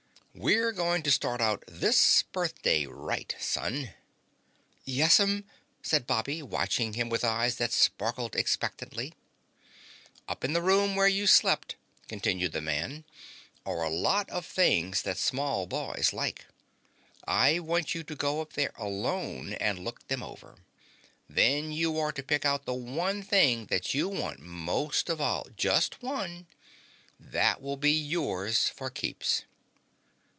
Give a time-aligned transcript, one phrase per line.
[0.33, 3.93] "We're going to start out this birthday right, son."
[4.85, 5.43] "Yes'm,"
[5.83, 9.13] said Bobby, watching him with eyes that sparkled expectantly.
[10.29, 11.75] "Up in the room where you slept,"
[12.07, 13.03] continued the man,
[13.65, 16.45] "are a lot of things that small boys like.
[17.27, 20.55] I want you to go up there alone and look them over.
[21.29, 25.47] Then you are to pick out the one thing that you want most of all
[25.57, 26.47] just one.
[27.19, 29.43] That will be yours for keeps."